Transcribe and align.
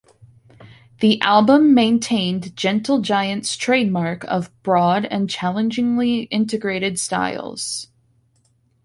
The 0.99 1.21
album 1.21 1.75
maintained 1.75 2.55
Gentle 2.55 3.01
Giant's 3.01 3.55
trademark 3.55 4.23
of 4.23 4.49
broad 4.63 5.05
and 5.05 5.29
challengingly 5.29 6.21
integrated 6.23 6.97
styles. 6.97 7.87